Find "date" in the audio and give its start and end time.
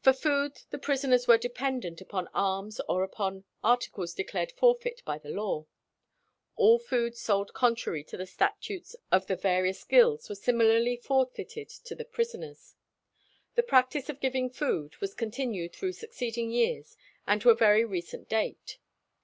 18.28-18.78